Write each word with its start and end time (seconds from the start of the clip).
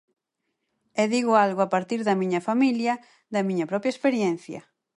E 1.01 1.03
digo 1.13 1.33
algo 1.45 1.61
a 1.63 1.71
partir 1.75 1.99
da 2.07 2.19
miña 2.21 2.41
familia, 2.49 2.93
da 3.33 3.41
miña 3.47 3.69
propia 3.71 3.93
experiencia. 3.93 4.59